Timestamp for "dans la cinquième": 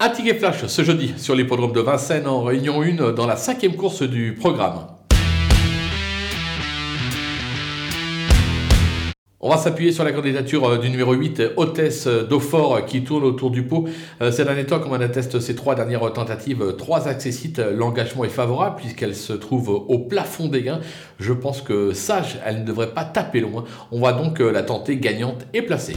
3.14-3.74